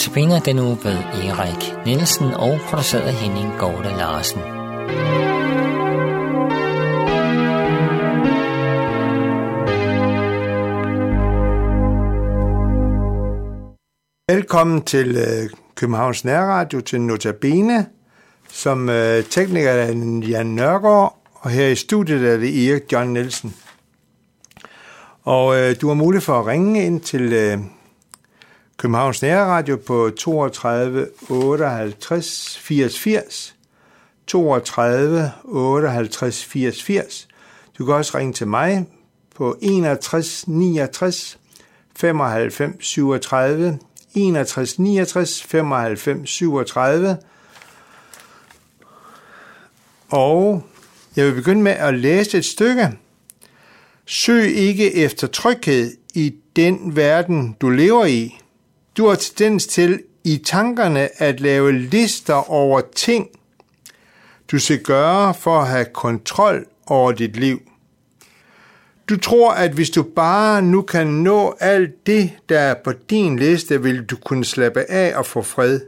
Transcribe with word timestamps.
Notabene 0.00 0.40
den 0.44 0.58
uge 0.58 0.78
ved 0.82 0.96
Erik 0.96 1.86
Nielsen 1.86 2.26
og 2.26 2.58
produceret 2.68 3.00
af 3.00 3.12
Henning 3.12 3.52
Gorte 3.58 3.88
Larsen. 3.88 4.40
Velkommen 14.28 14.82
til 14.82 15.16
øh, 15.16 15.50
Københavns 15.74 16.24
Nærradio 16.24 16.80
til 16.80 17.00
Notabene, 17.00 17.86
som 18.48 18.88
øh, 18.88 19.24
tekniker 19.24 19.70
er 19.70 19.86
Jan 20.28 20.46
Nørgaard, 20.46 21.22
og 21.34 21.50
her 21.50 21.66
i 21.66 21.76
studiet 21.76 22.32
er 22.32 22.36
det 22.36 22.68
Erik 22.68 22.92
John 22.92 23.12
Nielsen. 23.12 23.54
Og 25.22 25.56
øh, 25.60 25.76
du 25.80 25.88
har 25.88 25.94
mulighed 25.94 26.24
for 26.24 26.40
at 26.40 26.46
ringe 26.46 26.86
ind 26.86 27.00
til 27.00 27.32
øh, 27.32 27.58
Københavns 28.80 29.22
Nærradio 29.22 29.76
på 29.76 30.10
32 30.10 31.08
58 31.28 32.58
80 32.58 32.98
80. 32.98 33.54
32 34.26 35.32
58 35.44 36.44
80 36.44 36.82
80. 36.82 37.28
Du 37.78 37.84
kan 37.84 37.94
også 37.94 38.18
ringe 38.18 38.32
til 38.32 38.46
mig 38.46 38.86
på 39.36 39.56
61 39.60 40.44
69 40.48 41.38
95 41.96 42.86
37 42.86 43.78
61 44.14 44.78
69 44.78 45.42
95 45.42 46.30
37. 46.30 47.16
Og 50.08 50.62
jeg 51.16 51.26
vil 51.26 51.34
begynde 51.34 51.62
med 51.62 51.72
at 51.72 51.94
læse 51.94 52.38
et 52.38 52.44
stykke. 52.44 52.98
Søg 54.06 54.54
ikke 54.54 54.94
efter 54.94 55.26
tryghed 55.26 55.96
i 56.14 56.34
den 56.56 56.96
verden, 56.96 57.56
du 57.60 57.70
lever 57.70 58.04
i. 58.04 58.40
Du 58.96 59.06
har 59.06 59.14
tendens 59.14 59.66
til 59.66 60.02
i 60.24 60.36
tankerne 60.36 61.22
at 61.22 61.40
lave 61.40 61.72
lister 61.72 62.50
over 62.50 62.80
ting, 62.94 63.28
du 64.50 64.58
skal 64.58 64.82
gøre 64.82 65.34
for 65.34 65.58
at 65.60 65.68
have 65.68 65.84
kontrol 65.84 66.66
over 66.86 67.12
dit 67.12 67.36
liv. 67.36 67.60
Du 69.08 69.16
tror, 69.16 69.52
at 69.52 69.72
hvis 69.72 69.90
du 69.90 70.02
bare 70.02 70.62
nu 70.62 70.82
kan 70.82 71.06
nå 71.06 71.56
alt 71.60 72.06
det, 72.06 72.30
der 72.48 72.58
er 72.58 72.74
på 72.84 72.92
din 73.10 73.38
liste, 73.38 73.82
vil 73.82 74.04
du 74.04 74.16
kunne 74.16 74.44
slappe 74.44 74.90
af 74.90 75.16
og 75.16 75.26
få 75.26 75.42
fred. 75.42 75.80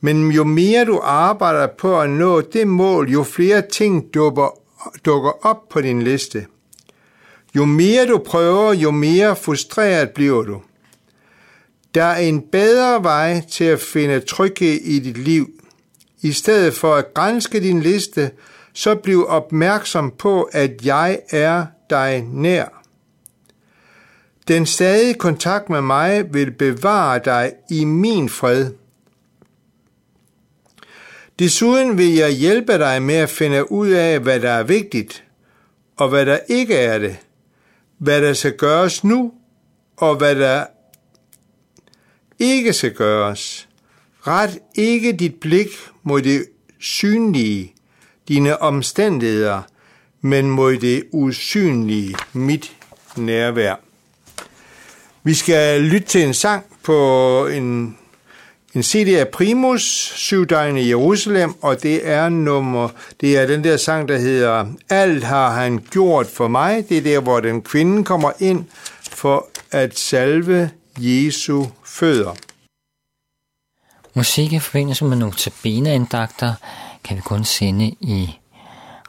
Men 0.00 0.30
jo 0.30 0.44
mere 0.44 0.84
du 0.84 1.00
arbejder 1.02 1.66
på 1.78 2.00
at 2.00 2.10
nå 2.10 2.40
det 2.40 2.68
mål, 2.68 3.10
jo 3.10 3.22
flere 3.22 3.62
ting 3.62 4.14
dukker, 4.14 4.58
dukker 5.04 5.46
op 5.46 5.68
på 5.68 5.80
din 5.80 6.02
liste. 6.02 6.46
Jo 7.56 7.64
mere 7.64 8.06
du 8.06 8.18
prøver, 8.18 8.72
jo 8.72 8.90
mere 8.90 9.36
frustreret 9.36 10.10
bliver 10.10 10.42
du. 10.42 10.60
Der 11.94 12.04
er 12.04 12.18
en 12.18 12.42
bedre 12.42 13.02
vej 13.02 13.42
til 13.50 13.64
at 13.64 13.80
finde 13.80 14.20
tryghed 14.20 14.80
i 14.80 14.98
dit 14.98 15.18
liv. 15.18 15.50
I 16.22 16.32
stedet 16.32 16.74
for 16.74 16.94
at 16.94 17.14
grænske 17.14 17.60
din 17.60 17.80
liste, 17.80 18.30
så 18.72 18.94
bliv 18.94 19.26
opmærksom 19.28 20.10
på, 20.18 20.42
at 20.42 20.86
jeg 20.86 21.18
er 21.30 21.66
dig 21.90 22.26
nær. 22.32 22.82
Den 24.48 24.66
stadige 24.66 25.14
kontakt 25.14 25.70
med 25.70 25.80
mig 25.80 26.34
vil 26.34 26.50
bevare 26.50 27.20
dig 27.24 27.52
i 27.70 27.84
min 27.84 28.28
fred. 28.28 28.70
Desuden 31.38 31.98
vil 31.98 32.14
jeg 32.14 32.30
hjælpe 32.30 32.72
dig 32.78 33.02
med 33.02 33.14
at 33.14 33.30
finde 33.30 33.72
ud 33.72 33.88
af, 33.88 34.20
hvad 34.20 34.40
der 34.40 34.50
er 34.50 34.62
vigtigt, 34.62 35.24
og 35.96 36.08
hvad 36.08 36.26
der 36.26 36.38
ikke 36.48 36.76
er 36.76 36.98
det, 36.98 37.16
hvad 37.98 38.22
der 38.22 38.32
skal 38.32 38.56
gøres 38.56 39.04
nu, 39.04 39.32
og 39.96 40.16
hvad 40.16 40.36
der 40.36 40.64
ikke 42.42 42.72
skal 42.72 42.94
gøres. 42.94 43.68
Ret 44.26 44.58
ikke 44.74 45.12
dit 45.12 45.34
blik 45.34 45.68
mod 46.02 46.22
det 46.22 46.46
synlige, 46.80 47.74
dine 48.28 48.62
omstændigheder, 48.62 49.62
men 50.20 50.50
mod 50.50 50.76
det 50.76 51.04
usynlige, 51.12 52.14
mit 52.32 52.72
nærvær. 53.16 53.74
Vi 55.22 55.34
skal 55.34 55.80
lytte 55.80 56.06
til 56.06 56.22
en 56.22 56.34
sang 56.34 56.64
på 56.82 57.46
en, 57.46 57.96
en 58.74 58.82
CD 58.82 59.08
af 59.08 59.28
Primus, 59.28 59.82
Syv 60.16 60.46
døgn 60.46 60.76
i 60.76 60.88
Jerusalem, 60.88 61.54
og 61.62 61.82
det 61.82 62.08
er 62.08 62.28
nummer, 62.28 62.88
det 63.20 63.38
er 63.38 63.46
den 63.46 63.64
der 63.64 63.76
sang, 63.76 64.08
der 64.08 64.18
hedder 64.18 64.66
Alt 64.88 65.24
har 65.24 65.50
han 65.50 65.78
gjort 65.90 66.26
for 66.26 66.48
mig. 66.48 66.88
Det 66.88 66.98
er 66.98 67.02
der, 67.02 67.20
hvor 67.20 67.40
den 67.40 67.62
kvinde 67.62 68.04
kommer 68.04 68.32
ind 68.40 68.64
for 69.10 69.48
at 69.70 69.98
salve 69.98 70.70
Jesu 70.98 71.66
fødder. 71.84 72.34
Musik 74.14 74.52
i 74.52 74.58
forbindelse 74.58 75.04
med 75.04 75.16
notabeneandagter 75.16 76.54
kan 77.04 77.16
vi 77.16 77.20
kun 77.20 77.44
sende 77.44 77.86
i 77.86 78.38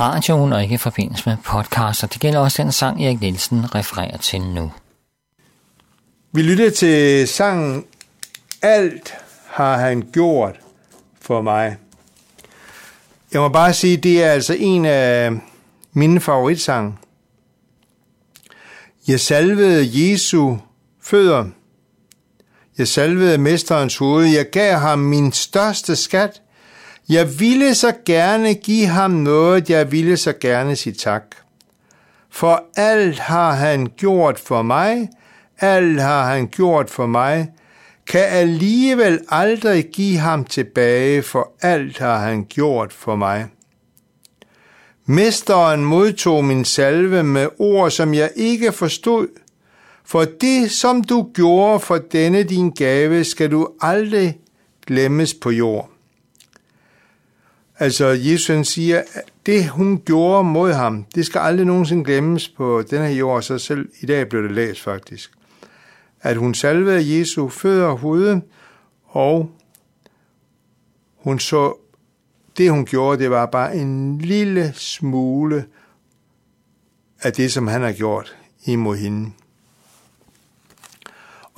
radioen 0.00 0.52
og 0.52 0.62
ikke 0.62 0.74
i 0.74 0.78
forbindelse 0.78 1.28
med 1.28 1.36
podcaster. 1.44 2.06
Det 2.06 2.20
gælder 2.20 2.38
også 2.38 2.62
den 2.62 2.72
sang, 2.72 3.04
Erik 3.04 3.20
Nielsen 3.20 3.74
refererer 3.74 4.16
til 4.16 4.40
nu. 4.40 4.72
Vi 6.32 6.42
lytter 6.42 6.70
til 6.70 7.28
sangen 7.28 7.84
Alt 8.62 9.14
har 9.46 9.78
han 9.78 10.08
gjort 10.12 10.56
for 11.20 11.42
mig. 11.42 11.76
Jeg 13.32 13.40
må 13.40 13.48
bare 13.48 13.74
sige, 13.74 13.96
det 13.96 14.24
er 14.24 14.30
altså 14.30 14.56
en 14.58 14.84
af 14.84 15.32
mine 15.92 16.20
favoritsange. 16.20 16.94
Jeg 19.08 19.20
salvede 19.20 19.90
Jesu 19.92 20.56
fødder. 21.02 21.44
Jeg 22.78 22.88
salvede 22.88 23.38
mesterens 23.38 23.96
hoved. 23.96 24.26
Jeg 24.26 24.50
gav 24.50 24.74
ham 24.74 24.98
min 24.98 25.32
største 25.32 25.96
skat. 25.96 26.42
Jeg 27.08 27.40
ville 27.40 27.74
så 27.74 27.92
gerne 28.06 28.54
give 28.54 28.86
ham 28.86 29.10
noget, 29.10 29.70
jeg 29.70 29.92
ville 29.92 30.16
så 30.16 30.32
gerne 30.40 30.76
sige 30.76 30.92
tak. 30.92 31.22
For 32.30 32.64
alt 32.76 33.18
har 33.18 33.52
han 33.52 33.88
gjort 33.96 34.38
for 34.38 34.62
mig, 34.62 35.08
alt 35.58 36.00
har 36.00 36.34
han 36.34 36.46
gjort 36.48 36.90
for 36.90 37.06
mig, 37.06 37.48
kan 38.06 38.24
alligevel 38.24 39.20
aldrig 39.28 39.88
give 39.92 40.18
ham 40.18 40.44
tilbage, 40.44 41.22
for 41.22 41.52
alt 41.62 41.98
har 41.98 42.18
han 42.18 42.44
gjort 42.44 42.92
for 42.92 43.16
mig. 43.16 43.46
Mesteren 45.06 45.84
modtog 45.84 46.44
min 46.44 46.64
salve 46.64 47.22
med 47.22 47.48
ord, 47.58 47.90
som 47.90 48.14
jeg 48.14 48.30
ikke 48.36 48.72
forstod, 48.72 49.28
for 50.08 50.24
det, 50.24 50.70
som 50.70 51.02
du 51.02 51.30
gjorde 51.34 51.80
for 51.80 51.98
denne 51.98 52.42
din 52.42 52.70
gave, 52.70 53.24
skal 53.24 53.50
du 53.50 53.68
aldrig 53.80 54.38
glemmes 54.86 55.34
på 55.34 55.50
jord. 55.50 55.90
Altså, 57.78 58.06
Jesus 58.06 58.68
siger, 58.68 59.02
at 59.14 59.24
det 59.46 59.68
hun 59.68 60.02
gjorde 60.06 60.44
mod 60.44 60.72
ham, 60.72 61.04
det 61.14 61.26
skal 61.26 61.38
aldrig 61.38 61.66
nogensinde 61.66 62.04
glemmes 62.04 62.48
på 62.48 62.82
den 62.90 63.02
her 63.02 63.08
jord, 63.08 63.42
så 63.42 63.58
selv 63.58 63.88
i 64.00 64.06
dag 64.06 64.28
blev 64.28 64.42
det 64.42 64.52
læst 64.52 64.82
faktisk. 64.82 65.32
At 66.20 66.36
hun 66.36 66.54
salvede 66.54 67.18
Jesu 67.18 67.48
fødder 67.48 67.86
og 67.86 67.98
hoved, 67.98 68.40
og 69.04 69.50
hun 71.16 71.38
så, 71.38 71.74
det 72.58 72.70
hun 72.70 72.86
gjorde, 72.86 73.22
det 73.22 73.30
var 73.30 73.46
bare 73.46 73.76
en 73.76 74.18
lille 74.18 74.72
smule 74.74 75.64
af 77.22 77.32
det, 77.32 77.52
som 77.52 77.66
han 77.66 77.82
har 77.82 77.92
gjort 77.92 78.36
imod 78.66 78.96
hende. 78.96 79.32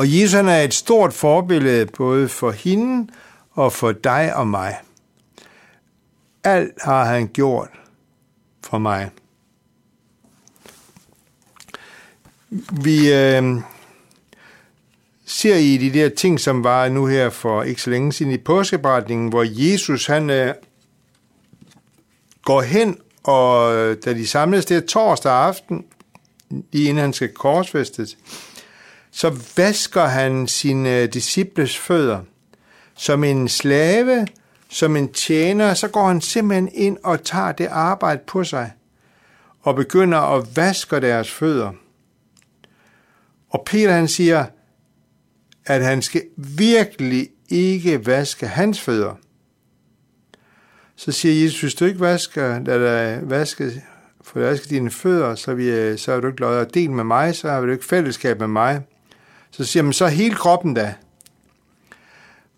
Og 0.01 0.21
Jesus 0.21 0.35
han 0.35 0.49
er 0.49 0.61
et 0.61 0.75
stort 0.75 1.13
forbillede 1.13 1.87
både 1.87 2.29
for 2.29 2.51
hende 2.51 3.13
og 3.51 3.73
for 3.73 3.93
dig 3.93 4.37
og 4.37 4.47
mig. 4.47 4.77
Alt 6.45 6.83
har 6.83 7.05
han 7.05 7.29
gjort 7.29 7.69
for 8.65 8.79
mig. 8.79 9.11
Vi 12.83 13.13
øh, 13.13 13.61
ser 15.27 15.57
i 15.57 15.77
de 15.77 15.93
der 15.93 16.09
ting, 16.09 16.41
som 16.41 16.65
var 16.65 16.89
nu 16.89 17.07
her 17.07 17.31
for 17.31 17.63
ikke 17.63 17.83
så 17.83 17.91
længe 17.91 18.13
siden 18.13 18.33
i 18.33 18.39
påskeberetningen, 18.39 19.29
hvor 19.29 19.47
Jesus 19.49 20.07
han 20.07 20.31
øh, 20.31 20.55
går 22.43 22.63
hen, 22.63 22.99
og 23.23 23.75
øh, 23.75 23.97
da 24.05 24.15
de 24.15 24.27
samles 24.27 24.65
der 24.65 24.81
torsdag 24.81 25.33
aften, 25.33 25.85
lige 26.73 26.89
inden 26.89 27.03
han 27.03 27.13
skal 27.13 27.29
korsfæstes, 27.35 28.17
så 29.13 29.39
vasker 29.57 30.05
han 30.05 30.49
sine 30.49 30.97
øh, 30.99 31.09
disciples 31.13 31.79
fødder. 31.79 32.21
Som 32.95 33.25
en 33.25 33.49
slave, 33.49 34.27
som 34.69 34.97
en 34.97 35.13
tjener, 35.13 35.75
så 35.75 35.89
går 35.89 36.09
han 36.09 36.21
simpelthen 36.21 36.69
ind 36.73 36.99
og 37.05 37.25
tager 37.25 37.53
det 37.53 37.67
arbejde 37.67 38.21
på 38.27 38.45
sig 38.45 38.73
og 39.63 39.77
begynder 39.77 40.19
at 40.19 40.57
vaske 40.57 41.01
deres 41.01 41.31
fødder. 41.31 41.73
Og 43.51 43.63
Peter 43.67 43.93
han 43.93 44.09
siger, 44.09 44.45
at 45.67 45.85
han 45.85 46.03
skal 46.03 46.23
virkelig 46.37 47.29
ikke 47.49 48.07
vaske 48.07 48.47
hans 48.47 48.81
fødder. 48.81 49.15
Så 50.97 51.13
siger 51.13 51.43
Jesus, 51.43 51.61
hvis 51.61 51.75
du 51.75 51.85
ikke 51.85 52.01
vasker, 52.01 52.59
lad 52.59 52.81
dig 52.81 53.31
vaske, 53.31 53.83
for 54.23 54.41
vaske 54.41 54.69
dine 54.69 54.91
fødder, 54.91 55.35
så, 55.35 55.55
vi, 55.55 55.71
øh, 55.71 55.99
så 55.99 56.13
er 56.13 56.21
du 56.21 56.27
ikke 56.27 56.41
løjet 56.41 56.75
del 56.75 56.91
med 56.91 57.05
mig, 57.05 57.35
så 57.35 57.49
har 57.49 57.61
du 57.61 57.73
ikke 57.73 57.85
fællesskab 57.85 58.39
med 58.39 58.49
mig. 58.49 58.83
Så 59.51 59.65
siger 59.65 59.83
man, 59.83 59.93
så 59.93 60.07
hele 60.07 60.35
kroppen 60.35 60.75
da. 60.75 60.95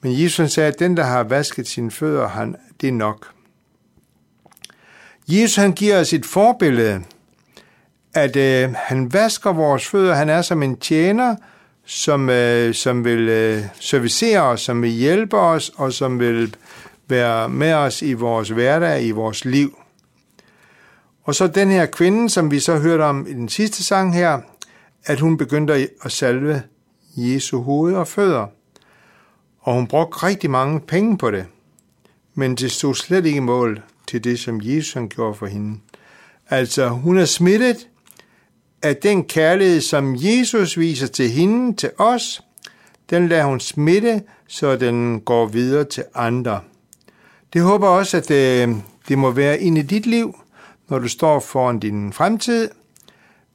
Men 0.02 0.22
Jesus 0.22 0.52
sagde, 0.52 0.68
at 0.72 0.78
den, 0.78 0.96
der 0.96 1.04
har 1.04 1.22
vasket 1.22 1.68
sine 1.68 1.90
fødder, 1.90 2.28
han, 2.28 2.56
det 2.80 2.88
er 2.88 2.92
nok. 2.92 3.26
Jesus 5.28 5.56
han 5.56 5.72
giver 5.72 6.00
os 6.00 6.12
et 6.12 6.26
forbillede, 6.26 7.02
at 8.14 8.36
øh, 8.36 8.74
han 8.76 9.12
vasker 9.12 9.52
vores 9.52 9.86
fødder. 9.86 10.14
Han 10.14 10.28
er 10.28 10.42
som 10.42 10.62
en 10.62 10.76
tjener, 10.76 11.36
som, 11.84 12.30
øh, 12.30 12.74
som 12.74 13.04
vil 13.04 13.28
øh, 13.28 13.62
servicere 13.80 14.42
os, 14.42 14.60
som 14.60 14.82
vil 14.82 14.90
hjælpe 14.90 15.38
os, 15.38 15.68
og 15.68 15.92
som 15.92 16.20
vil 16.20 16.56
være 17.08 17.48
med 17.48 17.72
os 17.72 18.02
i 18.02 18.12
vores 18.12 18.48
hverdag, 18.48 19.04
i 19.04 19.10
vores 19.10 19.44
liv. 19.44 19.78
Og 21.24 21.34
så 21.34 21.46
den 21.46 21.70
her 21.70 21.86
kvinde, 21.86 22.30
som 22.30 22.50
vi 22.50 22.60
så 22.60 22.78
hørte 22.78 23.02
om 23.02 23.26
i 23.26 23.32
den 23.32 23.48
sidste 23.48 23.84
sang 23.84 24.14
her, 24.14 24.40
at 25.04 25.20
hun 25.20 25.36
begyndte 25.36 25.88
at 26.04 26.12
salve 26.12 26.62
Jesu 27.16 27.62
hoved 27.62 27.94
og 27.94 28.08
fødder. 28.08 28.46
Og 29.60 29.74
hun 29.74 29.86
brugte 29.86 30.26
rigtig 30.26 30.50
mange 30.50 30.80
penge 30.80 31.18
på 31.18 31.30
det. 31.30 31.46
Men 32.34 32.54
det 32.54 32.72
stod 32.72 32.94
slet 32.94 33.26
ikke 33.26 33.40
mål 33.40 33.82
til 34.06 34.24
det, 34.24 34.38
som 34.38 34.60
Jesus 34.62 34.92
han 34.92 35.08
gjorde 35.08 35.34
for 35.34 35.46
hende. 35.46 35.80
Altså, 36.50 36.88
hun 36.88 37.18
er 37.18 37.24
smittet 37.24 37.88
af 38.82 38.96
den 38.96 39.24
kærlighed, 39.24 39.80
som 39.80 40.16
Jesus 40.18 40.78
viser 40.78 41.06
til 41.06 41.30
hende, 41.30 41.76
til 41.76 41.90
os. 41.98 42.42
Den 43.10 43.28
lader 43.28 43.44
hun 43.44 43.60
smitte, 43.60 44.22
så 44.46 44.76
den 44.76 45.20
går 45.20 45.46
videre 45.46 45.84
til 45.84 46.04
andre. 46.14 46.60
Det 47.52 47.62
håber 47.62 47.88
også, 47.88 48.16
at 48.16 48.28
det, 48.28 48.76
det 49.08 49.18
må 49.18 49.30
være 49.30 49.60
ind 49.60 49.78
i 49.78 49.82
dit 49.82 50.06
liv, 50.06 50.36
når 50.88 50.98
du 50.98 51.08
står 51.08 51.40
foran 51.40 51.78
din 51.78 52.12
fremtid, 52.12 52.70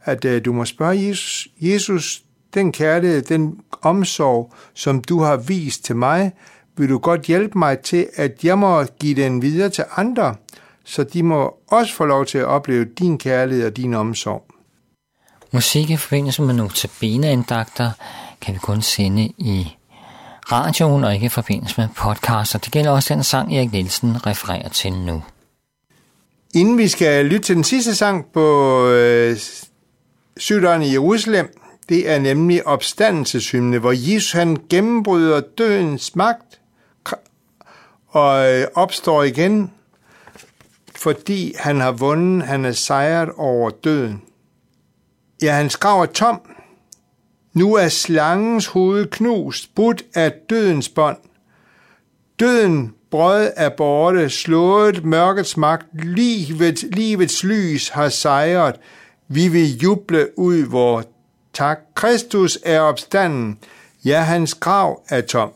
at 0.04 0.26
øh, 0.26 0.46
du 0.46 0.54
må 0.54 0.66
spørge 0.66 1.08
Jesus, 1.08 1.48
Jesus, 1.62 2.24
den 2.58 2.72
kærlighed, 2.72 3.22
den 3.22 3.60
omsorg, 3.82 4.54
som 4.74 5.02
du 5.02 5.20
har 5.20 5.38
vist 5.38 5.86
til 5.86 5.96
mig, 5.96 6.32
vil 6.78 6.90
du 6.90 6.98
godt 6.98 7.22
hjælpe 7.22 7.58
mig 7.58 7.80
til, 7.80 8.08
at 8.16 8.44
jeg 8.44 8.58
må 8.58 8.84
give 8.84 9.24
den 9.24 9.42
videre 9.42 9.70
til 9.70 9.84
andre, 9.96 10.36
så 10.86 11.04
de 11.04 11.24
må 11.24 11.54
også 11.68 11.94
få 11.94 12.06
lov 12.06 12.26
til 12.26 12.38
at 12.38 12.46
opleve 12.46 12.86
din 12.86 13.18
kærlighed 13.18 13.66
og 13.66 13.78
din 13.78 13.94
omsorg. 13.94 14.44
Musik 15.54 15.90
i 15.90 15.98
forbindelse 15.98 16.42
med 16.42 16.54
notabeneandagter 16.54 17.92
kan 18.42 18.54
vi 18.54 18.60
kun 18.60 18.82
sende 18.82 19.24
i 19.38 19.68
radioen 20.52 21.04
og 21.04 21.14
ikke 21.14 21.26
i 21.26 21.30
forbindelse 21.30 21.82
med 21.82 21.88
podcaster. 21.96 22.60
Det 22.60 22.72
gælder 22.72 22.92
også 22.92 23.14
den 23.14 23.24
sang, 23.24 23.56
Erik 23.56 23.72
Nielsen 23.72 24.28
refererer 24.28 24.70
til 24.70 24.94
nu. 24.94 25.24
Inden 26.56 26.78
vi 26.78 26.88
skal 26.88 27.26
lytte 27.26 27.46
til 27.46 27.56
den 27.56 27.64
sidste 27.64 27.96
sang 27.96 28.26
på 28.34 28.88
øh, 28.90 29.38
sygdommen 30.38 30.88
i 30.88 30.92
Jerusalem, 30.92 31.50
det 31.90 32.10
er 32.10 32.20
nemlig 32.20 32.68
opstandelseshymne, 32.68 33.80
hvor 33.80 33.92
Jesus 33.92 34.32
han 34.32 34.58
gennembryder 34.70 35.42
dødens 35.58 36.16
magt 36.16 36.62
og 38.08 38.54
øh, 38.54 38.68
opstår 38.76 39.24
igen, 39.24 39.72
fordi 40.96 41.54
han 41.60 41.80
har 41.80 41.92
vundet, 41.92 42.48
han 42.48 42.66
er 42.66 42.72
sejret 42.72 43.30
over 43.38 43.70
døden. 43.70 44.22
Ja, 45.42 45.54
hans 45.54 45.78
grav 45.78 46.02
er 46.02 46.06
tom. 46.06 46.42
Nu 47.54 47.76
er 47.76 47.88
slangens 47.88 48.66
hoved 48.66 49.06
knust, 49.06 49.76
budt 49.76 50.04
af 50.14 50.34
dødens 50.50 50.90
bånd. 50.90 51.18
Døden 52.40 52.94
brød 53.12 53.52
er 53.56 53.70
borte, 53.70 54.30
slået 54.30 55.06
mørkets 55.06 55.58
magt, 55.58 55.88
livet, 55.94 56.84
livets 56.84 57.44
lys 57.44 57.90
har 57.90 58.10
sejret. 58.10 58.76
Vi 59.28 59.48
vil 59.48 59.78
juble 59.78 60.40
ud 60.40 60.64
hvor 60.64 61.04
tak. 61.58 61.80
Kristus 61.96 62.60
er 62.66 62.80
opstanden. 62.80 63.60
Ja, 64.06 64.22
hans 64.22 64.56
grav 64.56 65.02
er 65.10 65.22
tom. 65.22 65.52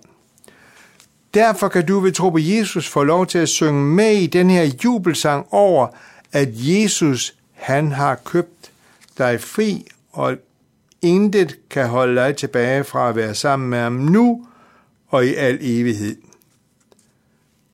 Derfor 1.33 1.67
kan 1.67 1.85
du 1.85 1.99
ved 1.99 2.11
tro 2.11 2.29
på 2.29 2.37
Jesus 2.37 2.89
få 2.89 3.03
lov 3.03 3.27
til 3.27 3.37
at 3.37 3.49
synge 3.49 3.85
med 3.85 4.13
i 4.15 4.27
den 4.27 4.49
her 4.49 4.63
jubelsang 4.83 5.45
over, 5.51 5.87
at 6.31 6.49
Jesus, 6.51 7.33
han 7.53 7.91
har 7.91 8.15
købt 8.15 8.71
dig 9.17 9.41
fri, 9.41 9.87
og 10.11 10.35
intet 11.01 11.57
kan 11.69 11.87
holde 11.87 12.21
dig 12.21 12.35
tilbage 12.35 12.83
fra 12.83 13.09
at 13.09 13.15
være 13.15 13.35
sammen 13.35 13.69
med 13.69 13.79
ham 13.79 13.93
nu 13.93 14.47
og 15.07 15.25
i 15.25 15.35
al 15.35 15.57
evighed. 15.61 16.15